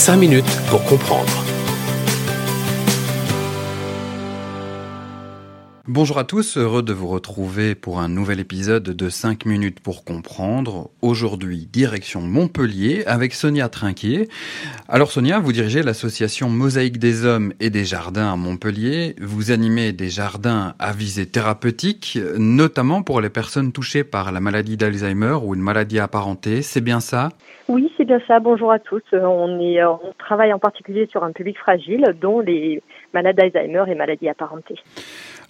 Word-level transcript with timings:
5 0.00 0.16
minutes 0.16 0.60
pour 0.70 0.82
comprendre. 0.84 1.49
Bonjour 5.88 6.18
à 6.18 6.24
tous, 6.24 6.58
heureux 6.58 6.82
de 6.82 6.92
vous 6.92 7.08
retrouver 7.08 7.74
pour 7.74 8.00
un 8.00 8.08
nouvel 8.08 8.38
épisode 8.38 8.82
de 8.82 9.08
5 9.08 9.46
minutes 9.46 9.80
pour 9.80 10.04
comprendre. 10.04 10.90
Aujourd'hui, 11.00 11.66
direction 11.72 12.20
Montpellier 12.20 13.02
avec 13.06 13.32
Sonia 13.32 13.70
Trinquier. 13.70 14.28
Alors 14.90 15.10
Sonia, 15.10 15.38
vous 15.38 15.52
dirigez 15.52 15.82
l'association 15.82 16.50
Mosaïque 16.50 16.98
des 16.98 17.24
Hommes 17.24 17.54
et 17.60 17.70
des 17.70 17.86
Jardins 17.86 18.30
à 18.30 18.36
Montpellier. 18.36 19.16
Vous 19.22 19.52
animez 19.52 19.92
des 19.92 20.10
jardins 20.10 20.74
à 20.78 20.92
visée 20.92 21.24
thérapeutique, 21.24 22.18
notamment 22.36 23.02
pour 23.02 23.22
les 23.22 23.30
personnes 23.30 23.72
touchées 23.72 24.04
par 24.04 24.32
la 24.32 24.40
maladie 24.40 24.76
d'Alzheimer 24.76 25.38
ou 25.42 25.54
une 25.54 25.62
maladie 25.62 25.98
apparentée. 25.98 26.60
C'est 26.60 26.82
bien 26.82 27.00
ça? 27.00 27.30
Oui, 27.68 27.90
c'est 27.96 28.04
bien 28.04 28.20
ça. 28.28 28.38
Bonjour 28.38 28.70
à 28.70 28.80
tous. 28.80 29.02
On, 29.12 29.58
est, 29.60 29.82
on 29.82 30.12
travaille 30.18 30.52
en 30.52 30.58
particulier 30.58 31.08
sur 31.10 31.24
un 31.24 31.32
public 31.32 31.56
fragile, 31.56 32.04
dont 32.20 32.40
les 32.40 32.82
malades 33.14 33.36
d'Alzheimer 33.36 33.84
et 33.88 33.94
maladies 33.94 34.28
apparentées. 34.28 34.78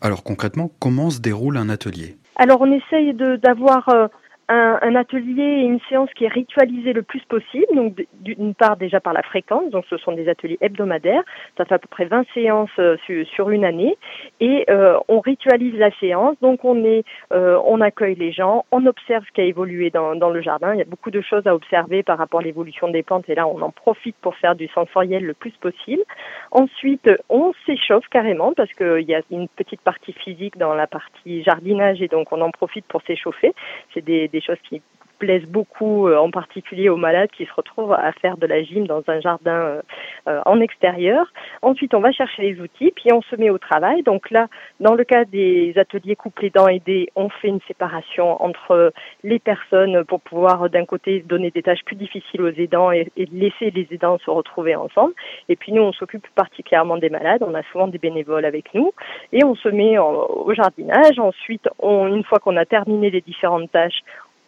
Alors 0.00 0.22
concrètement, 0.24 0.70
comment 0.78 1.10
se 1.10 1.20
déroule 1.20 1.56
un 1.56 1.68
atelier? 1.68 2.16
Alors 2.36 2.62
on 2.62 2.72
essaye 2.72 3.12
d'avoir 3.14 3.88
euh, 3.90 4.08
un, 4.50 4.78
un, 4.82 4.94
atelier 4.96 5.42
et 5.42 5.62
une 5.62 5.80
séance 5.88 6.10
qui 6.16 6.24
est 6.24 6.28
ritualisée 6.28 6.92
le 6.92 7.02
plus 7.02 7.22
possible. 7.28 7.66
Donc 7.74 8.04
d'une 8.20 8.54
part 8.54 8.76
déjà 8.76 9.00
par 9.00 9.12
la 9.12 9.22
fréquence, 9.22 9.70
donc 9.70 9.84
ce 9.88 9.96
sont 9.96 10.12
des 10.12 10.28
ateliers 10.28 10.58
hebdomadaires. 10.60 11.22
Ça 11.56 11.64
fait 11.64 11.74
à 11.74 11.78
peu 11.78 11.88
près 11.88 12.06
20 12.06 12.24
séances 12.34 12.70
euh, 12.78 12.96
sur, 13.06 13.26
sur, 13.28 13.50
une 13.50 13.64
année 13.64 13.96
et 14.40 14.64
euh, 14.68 14.98
on 15.08 15.20
ritualise 15.20 15.76
la 15.76 15.90
séance. 15.98 16.36
Donc 16.42 16.64
on 16.64 16.84
est, 16.84 17.04
euh, 17.32 17.58
on 17.64 17.80
accueille 17.80 18.16
les 18.16 18.32
gens, 18.32 18.64
on 18.72 18.84
observe 18.86 19.24
ce 19.26 19.32
qui 19.32 19.40
a 19.40 19.44
évolué 19.44 19.90
dans, 19.90 20.16
dans, 20.16 20.30
le 20.30 20.42
jardin. 20.42 20.74
Il 20.74 20.78
y 20.78 20.82
a 20.82 20.86
beaucoup 20.86 21.12
de 21.12 21.20
choses 21.20 21.46
à 21.46 21.54
observer 21.54 22.02
par 22.02 22.18
rapport 22.18 22.40
à 22.40 22.42
l'évolution 22.42 22.88
des 22.88 23.04
plantes 23.04 23.28
et 23.28 23.36
là 23.36 23.46
on 23.46 23.62
en 23.62 23.70
profite 23.70 24.16
pour 24.20 24.34
faire 24.36 24.56
du 24.56 24.66
sensoriel 24.68 25.24
le 25.24 25.34
plus 25.34 25.52
possible. 25.52 26.02
Ensuite 26.50 27.08
on 27.28 27.52
s'échauffe 27.66 28.08
carrément 28.10 28.52
parce 28.52 28.72
qu'il 28.72 29.08
y 29.08 29.14
a 29.14 29.22
une 29.30 29.48
petite 29.48 29.80
partie 29.82 30.12
physique 30.12 30.58
dans 30.58 30.74
la 30.74 30.88
partie 30.88 31.44
jardinage 31.44 32.02
et 32.02 32.08
donc 32.08 32.32
on 32.32 32.40
en 32.40 32.50
profite 32.50 32.84
pour 32.86 33.02
s'échauffer. 33.02 33.52
C'est 33.94 34.04
des, 34.04 34.26
des 34.28 34.39
choses 34.40 34.58
qui 34.68 34.82
plaisent 35.20 35.46
beaucoup, 35.46 36.08
euh, 36.08 36.16
en 36.16 36.30
particulier 36.32 36.88
aux 36.88 36.96
malades 36.96 37.30
qui 37.30 37.44
se 37.44 37.52
retrouvent 37.54 37.92
à 37.92 38.10
faire 38.12 38.36
de 38.38 38.46
la 38.46 38.62
gym 38.64 38.86
dans 38.86 39.02
un 39.06 39.20
jardin 39.20 39.52
euh, 39.52 39.82
euh, 40.28 40.40
en 40.46 40.60
extérieur. 40.60 41.26
Ensuite, 41.62 41.94
on 41.94 42.00
va 42.00 42.10
chercher 42.10 42.42
les 42.42 42.60
outils, 42.60 42.90
puis 42.96 43.12
on 43.12 43.22
se 43.22 43.36
met 43.36 43.50
au 43.50 43.58
travail. 43.58 44.02
Donc 44.02 44.30
là, 44.30 44.48
dans 44.80 44.94
le 44.94 45.04
cas 45.04 45.24
des 45.24 45.74
ateliers 45.76 46.16
couplés 46.16 46.50
dents 46.50 46.66
aidés, 46.66 47.10
on 47.14 47.28
fait 47.28 47.48
une 47.48 47.60
séparation 47.68 48.42
entre 48.42 48.92
les 49.22 49.38
personnes 49.38 50.04
pour 50.04 50.20
pouvoir 50.20 50.70
d'un 50.70 50.86
côté 50.86 51.20
donner 51.20 51.50
des 51.50 51.62
tâches 51.62 51.84
plus 51.84 51.96
difficiles 51.96 52.42
aux 52.42 52.48
aidants 52.48 52.90
et, 52.90 53.12
laisser 53.16 53.70
les 53.70 53.86
aidants 53.90 54.18
se 54.18 54.30
retrouver 54.30 54.74
ensemble. 54.74 55.12
Et 55.48 55.56
puis 55.56 55.72
nous, 55.72 55.82
on 55.82 55.92
s'occupe 55.92 56.26
particulièrement 56.34 56.96
des 56.96 57.10
malades. 57.10 57.42
On 57.46 57.54
a 57.54 57.62
souvent 57.70 57.86
des 57.86 57.98
bénévoles 57.98 58.46
avec 58.46 58.72
nous 58.74 58.92
et 59.32 59.44
on 59.44 59.54
se 59.54 59.68
met 59.68 59.98
au 59.98 60.52
jardinage. 60.54 61.18
Ensuite, 61.18 61.68
une 61.82 62.24
fois 62.24 62.38
qu'on 62.38 62.56
a 62.56 62.64
terminé 62.64 63.10
les 63.10 63.20
différentes 63.20 63.70
tâches, 63.70 64.00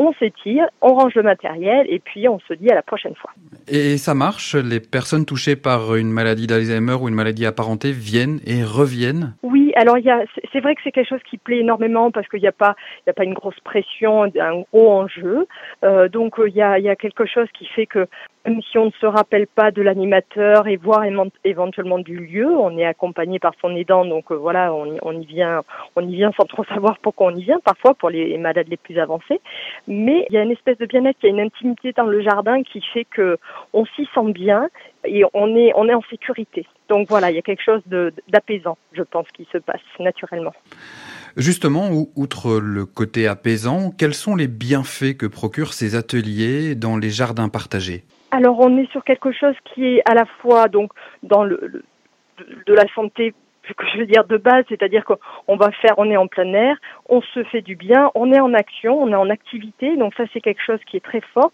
on 0.08 0.12
s'étire, 0.14 0.66
on 0.80 0.94
range 0.94 1.14
le 1.14 1.22
matériel 1.22 1.86
et 1.88 1.98
puis 1.98 2.28
on 2.28 2.38
se 2.40 2.54
dit 2.54 2.70
à 2.70 2.74
la 2.74 2.82
prochaine 2.82 3.14
fois. 3.14 3.30
Et 3.68 3.96
ça 3.96 4.14
marche 4.14 4.54
Les 4.54 4.80
personnes 4.80 5.24
touchées 5.24 5.56
par 5.56 5.94
une 5.94 6.10
maladie 6.10 6.46
d'Alzheimer 6.46 6.94
ou 7.00 7.08
une 7.08 7.14
maladie 7.14 7.46
apparentée 7.46 7.92
viennent 7.92 8.40
et 8.46 8.64
reviennent? 8.64 9.34
Oui, 9.42 9.72
alors 9.76 9.98
il 9.98 10.04
y 10.04 10.10
a, 10.10 10.22
c'est 10.52 10.60
vrai 10.60 10.74
que 10.74 10.80
c'est 10.84 10.92
quelque 10.92 11.08
chose 11.08 11.22
qui 11.28 11.38
plaît 11.38 11.60
énormément 11.60 12.10
parce 12.10 12.28
qu'il 12.28 12.40
n'y 12.40 12.48
a 12.48 12.52
pas, 12.52 12.76
y 13.06 13.10
a 13.10 13.12
pas 13.12 13.24
une 13.24 13.34
grosse 13.34 13.58
pression, 13.60 14.24
un 14.24 14.62
gros 14.72 14.90
enjeu. 14.90 15.46
Euh, 15.84 16.08
donc 16.08 16.34
il 16.46 16.54
y 16.54 16.62
a, 16.62 16.78
il 16.78 16.84
y 16.84 16.90
a 16.90 16.96
quelque 16.96 17.26
chose 17.26 17.48
qui 17.56 17.66
fait 17.66 17.86
que 17.86 18.06
même 18.44 18.60
si 18.70 18.78
on 18.78 18.86
ne 18.86 18.90
se 19.00 19.06
rappelle 19.06 19.46
pas 19.46 19.70
de 19.70 19.82
l'animateur 19.82 20.66
et 20.66 20.76
voire 20.76 21.04
éventuellement 21.44 21.98
du 21.98 22.16
lieu, 22.16 22.46
on 22.46 22.76
est 22.76 22.84
accompagné 22.84 23.38
par 23.38 23.52
son 23.60 23.74
aidant, 23.76 24.04
donc 24.04 24.32
euh, 24.32 24.34
voilà, 24.34 24.74
on, 24.74 25.12
y 25.12 25.24
vient, 25.24 25.62
on 25.94 26.06
y 26.06 26.16
vient 26.16 26.32
sans 26.36 26.44
trop 26.44 26.64
savoir 26.64 26.98
pourquoi 26.98 27.28
on 27.28 27.36
y 27.36 27.44
vient, 27.44 27.60
parfois 27.64 27.94
pour 27.94 28.10
les 28.10 28.36
malades 28.38 28.66
les 28.68 28.76
plus 28.76 28.98
avancés. 28.98 29.40
Mais 29.86 30.26
il 30.28 30.34
y 30.34 30.38
a 30.38 30.42
une 30.42 30.50
espèce 30.50 30.78
de 30.78 30.86
bien-être, 30.86 31.18
il 31.22 31.26
y 31.26 31.28
a 31.30 31.34
une 31.34 31.40
intimité 31.40 31.92
dans 31.92 32.06
le 32.06 32.20
jardin 32.20 32.62
qui 32.62 32.80
fait 32.92 33.04
que 33.04 33.38
on 33.72 33.84
s'y 33.84 34.08
sent 34.14 34.32
bien 34.32 34.68
et 35.04 35.24
on 35.34 35.54
est, 35.56 35.72
on 35.76 35.88
est 35.88 35.94
en 35.94 36.02
sécurité. 36.10 36.66
Donc 36.88 37.08
voilà, 37.08 37.30
il 37.30 37.36
y 37.36 37.38
a 37.38 37.42
quelque 37.42 37.62
chose 37.62 37.82
d'apaisant, 37.86 38.76
je 38.92 39.02
pense, 39.02 39.26
qui 39.34 39.46
se 39.52 39.58
passe 39.58 39.80
naturellement. 40.00 40.52
Justement, 41.36 41.88
outre 42.16 42.58
le 42.58 42.84
côté 42.84 43.26
apaisant, 43.26 43.90
quels 43.90 44.14
sont 44.14 44.36
les 44.36 44.48
bienfaits 44.48 45.16
que 45.16 45.26
procurent 45.26 45.72
ces 45.72 45.94
ateliers 45.94 46.74
dans 46.74 46.98
les 46.98 47.10
jardins 47.10 47.48
partagés? 47.48 48.04
Alors 48.32 48.58
on 48.58 48.76
est 48.78 48.90
sur 48.90 49.04
quelque 49.04 49.30
chose 49.30 49.54
qui 49.72 49.84
est 49.84 50.02
à 50.10 50.14
la 50.14 50.24
fois 50.40 50.66
donc 50.66 50.90
dans 51.22 51.44
le, 51.44 51.84
de 52.66 52.74
la 52.74 52.86
santé 52.94 53.34
que 53.76 53.86
je 53.92 53.98
veux 53.98 54.06
dire 54.06 54.24
de 54.24 54.36
base, 54.36 54.64
c'est-à-dire 54.68 55.04
qu'on 55.04 55.56
va 55.56 55.70
faire, 55.70 55.94
on 55.96 56.10
est 56.10 56.16
en 56.16 56.26
plein 56.26 56.52
air, 56.52 56.76
on 57.08 57.22
se 57.22 57.44
fait 57.44 57.62
du 57.62 57.76
bien, 57.76 58.10
on 58.14 58.32
est 58.32 58.40
en 58.40 58.54
action, 58.54 59.00
on 59.00 59.12
est 59.12 59.16
en 59.16 59.30
activité, 59.30 59.96
donc 59.96 60.14
ça 60.16 60.24
c'est 60.32 60.40
quelque 60.40 60.62
chose 60.62 60.80
qui 60.86 60.96
est 60.96 61.04
très 61.04 61.20
fort. 61.32 61.52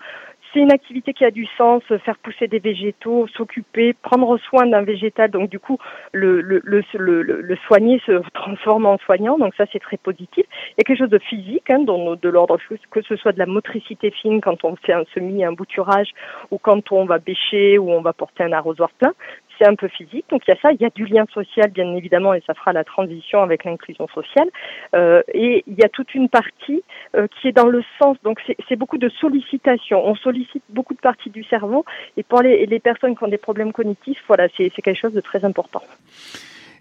C'est 0.53 0.61
une 0.61 0.73
activité 0.73 1.13
qui 1.13 1.25
a 1.25 1.31
du 1.31 1.47
sens, 1.57 1.83
faire 2.05 2.19
pousser 2.19 2.49
des 2.49 2.59
végétaux, 2.59 3.27
s'occuper, 3.29 3.93
prendre 3.93 4.39
soin 4.39 4.67
d'un 4.67 4.83
végétal. 4.83 5.31
Donc 5.31 5.51
du 5.51 5.59
coup, 5.59 5.79
le, 6.13 6.41
le, 6.41 7.57
soigner 7.67 8.01
se 8.07 8.23
transforme 8.35 8.87
en 8.87 8.99
soignant. 8.99 9.39
Donc 9.39 9.55
ça, 9.57 9.65
c'est 9.73 9.79
très 9.79 9.97
positif. 9.97 10.47
Il 10.71 10.75
y 10.79 10.81
a 10.81 10.85
quelque 10.85 10.99
chose 10.99 11.11
de 11.11 11.19
physique, 11.19 11.69
hein, 11.71 11.81
dans, 11.81 12.17
de 12.17 12.29
l'ordre 12.29 12.59
que 12.91 13.03
ce 13.03 13.17
soit 13.17 13.33
de 13.33 13.39
la 13.39 13.47
motricité 13.47 14.11
fine 14.11 14.41
quand 14.41 14.65
on 14.65 14.77
fait 14.77 14.93
un 14.93 15.05
semis, 15.15 15.45
un 15.45 15.53
bouturage, 15.53 16.09
ou 16.51 16.59
quand 16.59 16.93
on 16.93 17.05
va 17.05 17.19
bêcher 17.19 17.79
ou 17.79 17.91
on 17.91 18.01
va 18.01 18.13
porter 18.13 18.45
un 18.45 18.53
arrosoir 18.53 18.91
plein 18.91 19.13
c'est 19.59 19.67
un 19.67 19.75
peu 19.75 19.89
physique. 19.89 20.25
Donc 20.31 20.43
il 20.47 20.51
y 20.51 20.55
a 20.55 20.61
ça, 20.61 20.73
il 20.73 20.81
y 20.81 20.85
a 20.85 20.91
du 20.91 21.07
lien 21.07 21.25
social 21.33 21.71
bien 21.71 21.95
évidemment 21.95 22.35
et 22.35 22.43
ça 22.47 22.55
fera 22.55 22.73
la 22.73 22.85
transition 22.85 23.43
avec 23.43 23.65
l'inclusion 23.65 24.09
sociale. 24.09 24.49
Euh, 24.95 25.23
et 25.35 25.65
il 25.67 25.75
y 25.75 25.85
a 25.85 25.89
toute 25.89 26.15
une 26.15 26.29
partie 26.29 26.83
euh, 27.17 27.27
qui 27.41 27.49
est 27.49 27.53
dans 27.53 27.67
le 27.67 27.83
sens, 28.01 28.17
donc 28.23 28.41
c'est 28.69 28.77
beaucoup 28.77 28.99
de 28.99 29.09
sollicitation. 29.09 30.07
On 30.07 30.15
sollicite 30.15 30.63
beaucoup 30.71 30.95
de 30.95 31.01
parties 31.01 31.31
du 31.31 31.45
cerveau 31.45 31.85
et 32.17 32.23
pour 32.23 32.43
les, 32.43 32.67
les 32.67 32.81
personnes 32.81 33.17
qui 33.17 33.25
ont 33.25 33.29
des 33.29 33.39
problèmes 33.39 33.73
cognitifs, 33.73 34.23
voilà, 34.27 34.49
c'est 34.57 34.71
quelque 34.71 34.99
chose 34.99 35.15
de 35.15 35.21
très 35.21 35.45
important. 35.45 35.83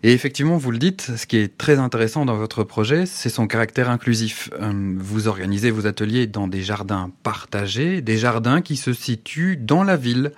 Et 0.03 0.13
effectivement, 0.13 0.57
vous 0.57 0.71
le 0.71 0.77
dites, 0.77 1.01
ce 1.01 1.25
qui 1.25 1.37
est 1.37 1.57
très 1.57 1.79
intéressant 1.79 2.25
dans 2.25 2.35
votre 2.35 2.63
projet, 2.63 3.05
c'est 3.05 3.29
son 3.29 3.47
caractère 3.47 3.89
inclusif. 3.89 4.49
Euh, 4.61 4.71
vous 4.97 5.27
organisez 5.27 5.71
vos 5.71 5.87
ateliers 5.87 6.27
dans 6.27 6.47
des 6.47 6.61
jardins 6.61 7.11
partagés, 7.23 8.01
des 8.01 8.17
jardins 8.17 8.61
qui 8.61 8.75
se 8.75 8.93
situent 8.93 9.57
dans 9.57 9.83
la 9.83 9.97
ville, 9.97 10.31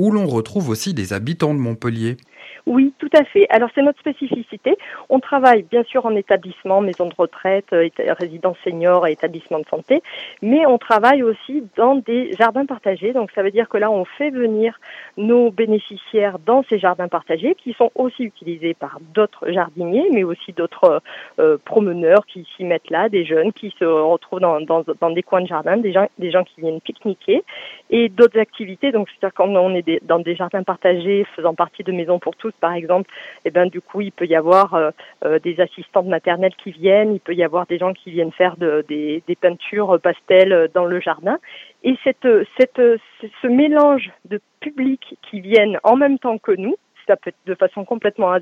où 0.00 0.10
l'on 0.10 0.26
retrouve 0.26 0.70
aussi 0.70 0.94
des 0.94 1.12
habitants 1.12 1.52
de 1.52 1.58
Montpellier. 1.58 2.16
Oui, 2.70 2.94
tout 3.00 3.10
à 3.14 3.24
fait. 3.24 3.48
Alors 3.50 3.68
c'est 3.74 3.82
notre 3.82 3.98
spécificité. 3.98 4.76
On 5.08 5.18
travaille 5.18 5.64
bien 5.64 5.82
sûr 5.82 6.06
en 6.06 6.14
établissement, 6.14 6.80
maison 6.80 7.06
de 7.08 7.14
retraite, 7.18 7.66
euh, 7.72 7.88
résidence 8.16 8.56
senior 8.62 9.08
et 9.08 9.12
établissement 9.12 9.58
de 9.58 9.66
santé, 9.66 10.04
mais 10.40 10.64
on 10.66 10.78
travaille 10.78 11.24
aussi 11.24 11.64
dans 11.74 11.96
des 11.96 12.32
jardins 12.38 12.66
partagés. 12.66 13.12
Donc 13.12 13.32
ça 13.32 13.42
veut 13.42 13.50
dire 13.50 13.68
que 13.68 13.76
là 13.76 13.90
on 13.90 14.04
fait 14.04 14.30
venir 14.30 14.78
nos 15.16 15.50
bénéficiaires 15.50 16.38
dans 16.38 16.62
ces 16.70 16.78
jardins 16.78 17.08
partagés 17.08 17.56
qui 17.56 17.72
sont 17.72 17.90
aussi 17.96 18.22
utilisés 18.22 18.74
par 18.74 19.00
d'autres 19.14 19.50
jardiniers, 19.50 20.08
mais 20.12 20.22
aussi 20.22 20.52
d'autres 20.52 21.02
euh, 21.40 21.58
promeneurs 21.64 22.24
qui 22.24 22.46
s'y 22.56 22.62
mettent 22.62 22.90
là, 22.90 23.08
des 23.08 23.24
jeunes 23.24 23.52
qui 23.52 23.74
se 23.80 23.84
retrouvent 23.84 24.38
dans, 24.38 24.60
dans, 24.60 24.84
dans, 25.00 25.10
des 25.10 25.24
coins 25.24 25.42
de 25.42 25.48
jardin, 25.48 25.76
des 25.76 25.92
gens, 25.92 26.06
des 26.20 26.30
gens 26.30 26.44
qui 26.44 26.60
viennent 26.60 26.80
pique-niquer 26.80 27.42
et 27.90 28.08
d'autres 28.08 28.38
activités. 28.38 28.92
Donc 28.92 29.08
c'est-à-dire 29.08 29.34
quand 29.34 29.48
on 29.48 29.74
est 29.74 30.04
dans 30.04 30.20
des 30.20 30.36
jardins 30.36 30.62
partagés 30.62 31.26
faisant 31.34 31.56
partie 31.56 31.82
de 31.82 31.90
Maison 31.90 32.20
pour 32.20 32.36
tous, 32.36 32.52
par 32.60 32.74
exemple, 32.74 33.10
eh 33.44 33.50
ben 33.50 33.66
du 33.66 33.80
coup 33.80 34.00
il 34.00 34.12
peut 34.12 34.26
y 34.26 34.36
avoir 34.36 34.74
euh, 34.74 34.90
euh, 35.24 35.38
des 35.38 35.60
assistantes 35.60 36.06
maternelles 36.06 36.54
qui 36.62 36.70
viennent, 36.70 37.14
il 37.14 37.20
peut 37.20 37.34
y 37.34 37.42
avoir 37.42 37.66
des 37.66 37.78
gens 37.78 37.92
qui 37.92 38.10
viennent 38.10 38.32
faire 38.32 38.56
de, 38.56 38.84
des, 38.88 39.22
des 39.26 39.36
peintures 39.36 39.98
pastels 40.00 40.70
dans 40.74 40.84
le 40.84 41.00
jardin. 41.00 41.38
Et 41.82 41.96
cette, 42.04 42.28
cette, 42.58 42.80
ce 43.42 43.46
mélange 43.46 44.10
de 44.26 44.40
publics 44.60 45.18
qui 45.22 45.40
viennent 45.40 45.78
en 45.82 45.96
même 45.96 46.18
temps 46.18 46.38
que 46.38 46.52
nous, 46.52 46.76
ça 47.06 47.16
peut 47.16 47.30
être 47.30 47.46
de 47.46 47.54
façon 47.54 47.84
complètement 47.84 48.32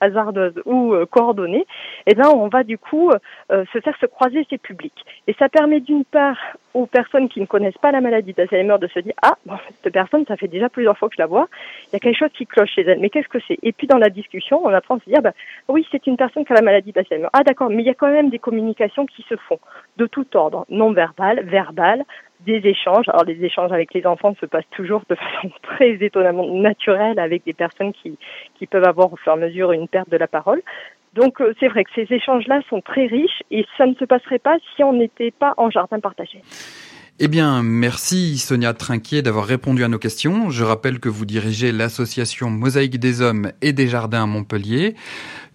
hasardeuse 0.00 0.60
ou 0.64 0.94
euh, 0.94 1.06
coordonnée, 1.06 1.66
et 2.06 2.12
eh 2.12 2.14
ben 2.14 2.28
on 2.28 2.48
va 2.48 2.64
du 2.64 2.78
coup 2.78 3.10
euh, 3.10 3.64
se 3.72 3.80
faire 3.80 3.96
se 3.98 4.06
croiser 4.06 4.46
ces 4.50 4.58
publics. 4.58 5.04
Et 5.26 5.34
ça 5.38 5.48
permet 5.48 5.80
d'une 5.80 6.04
part 6.04 6.38
aux 6.74 6.86
personnes 6.86 7.28
qui 7.28 7.40
ne 7.40 7.46
connaissent 7.46 7.78
pas 7.78 7.92
la 7.92 8.00
maladie 8.00 8.32
d'Alzheimer 8.32 8.76
de 8.80 8.86
se 8.88 8.98
dire 9.00 9.14
ah 9.22 9.34
bon 9.46 9.56
cette 9.82 9.92
personne 9.92 10.24
ça 10.26 10.36
fait 10.36 10.48
déjà 10.48 10.68
plusieurs 10.68 10.96
fois 10.96 11.08
que 11.08 11.14
je 11.16 11.22
la 11.22 11.26
vois, 11.26 11.48
il 11.88 11.92
y 11.94 11.96
a 11.96 11.98
quelque 11.98 12.18
chose 12.18 12.32
qui 12.34 12.46
cloche 12.46 12.70
chez 12.70 12.82
elle. 12.82 13.00
Mais 13.00 13.10
qu'est-ce 13.10 13.28
que 13.28 13.38
c'est? 13.46 13.58
Et 13.62 13.72
puis 13.72 13.86
dans 13.86 13.98
la 13.98 14.10
discussion, 14.10 14.64
on 14.64 14.72
apprend 14.72 14.96
à 14.96 15.00
se 15.00 15.08
dire 15.10 15.22
bah, 15.22 15.32
oui 15.68 15.86
c'est 15.90 16.06
une 16.06 16.16
personne 16.16 16.44
qui 16.44 16.52
a 16.52 16.56
la 16.56 16.62
maladie 16.62 16.92
d'Alzheimer. 16.92 17.28
Ah 17.32 17.42
d'accord, 17.42 17.70
mais 17.70 17.82
il 17.82 17.86
y 17.86 17.90
a 17.90 17.94
quand 17.94 18.10
même 18.10 18.30
des 18.30 18.38
communications 18.38 19.06
qui 19.06 19.22
se 19.28 19.36
font 19.36 19.58
de 19.96 20.06
tout 20.06 20.26
ordre, 20.36 20.64
non 20.68 20.92
verbal, 20.92 21.44
verbal, 21.44 22.04
des 22.44 22.60
échanges. 22.64 23.08
Alors 23.08 23.24
les 23.24 23.44
échanges 23.44 23.72
avec 23.72 23.94
les 23.94 24.06
enfants 24.06 24.34
se 24.40 24.46
passent 24.46 24.68
toujours 24.70 25.02
de 25.08 25.14
façon 25.16 25.50
très 25.62 25.92
étonnamment 26.00 26.46
naturelle 26.54 27.18
avec 27.18 27.44
des 27.44 27.52
personnes 27.52 27.92
qui, 27.92 28.18
qui 28.56 28.66
peuvent 28.66 28.84
avoir 28.84 29.12
au 29.12 29.16
fur 29.16 29.32
et 29.32 29.36
à 29.36 29.38
mesure 29.38 29.72
une 29.72 29.88
perte 29.88 30.10
de 30.10 30.16
la 30.16 30.28
parole. 30.28 30.62
Donc 31.14 31.40
euh, 31.40 31.54
c'est 31.60 31.68
vrai 31.68 31.84
que 31.84 31.90
ces 31.94 32.12
échanges-là 32.12 32.60
sont 32.68 32.80
très 32.80 33.06
riches 33.06 33.42
et 33.50 33.66
ça 33.76 33.86
ne 33.86 33.94
se 33.94 34.04
passerait 34.04 34.38
pas 34.38 34.56
si 34.74 34.82
on 34.82 34.92
n'était 34.92 35.30
pas 35.30 35.54
en 35.56 35.70
jardin 35.70 36.00
partagé. 36.00 36.40
Eh 37.18 37.28
bien, 37.28 37.62
merci 37.62 38.38
Sonia 38.38 38.74
Trinquier 38.74 39.22
d'avoir 39.22 39.46
répondu 39.46 39.84
à 39.84 39.88
nos 39.88 39.98
questions. 39.98 40.50
Je 40.50 40.64
rappelle 40.64 40.98
que 40.98 41.08
vous 41.08 41.26
dirigez 41.26 41.70
l'association 41.70 42.50
Mosaïque 42.50 42.98
des 42.98 43.20
Hommes 43.20 43.52
et 43.60 43.72
des 43.72 43.86
Jardins 43.86 44.24
à 44.24 44.26
Montpellier. 44.26 44.96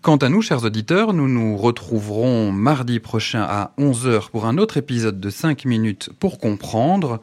Quant 0.02 0.18
à 0.18 0.30
nous, 0.30 0.42
chers 0.42 0.64
auditeurs, 0.64 1.14
nous 1.14 1.28
nous 1.28 1.58
retrouverons 1.58 2.52
mardi 2.52 3.00
prochain 3.00 3.42
à 3.42 3.74
11h 3.80 4.30
pour 4.30 4.46
un 4.46 4.58
autre 4.58 4.78
épisode 4.78 5.20
de 5.20 5.30
5 5.30 5.66
minutes 5.66 6.12
pour 6.20 6.40
comprendre. 6.40 7.20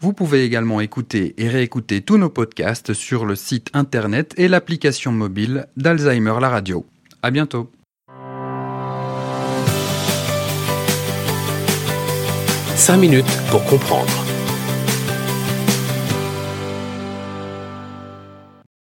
Vous 0.00 0.12
pouvez 0.12 0.44
également 0.44 0.80
écouter 0.80 1.34
et 1.38 1.48
réécouter 1.48 2.02
tous 2.02 2.18
nos 2.18 2.30
podcasts 2.30 2.92
sur 2.92 3.24
le 3.24 3.34
site 3.34 3.70
internet 3.72 4.34
et 4.36 4.48
l'application 4.48 5.10
mobile 5.10 5.66
d'Alzheimer 5.76 6.34
la 6.40 6.50
radio. 6.50 6.86
À 7.22 7.30
bientôt. 7.30 7.70
5 12.88 12.96
minutes 12.96 13.38
pour 13.50 13.62
comprendre. 13.64 14.27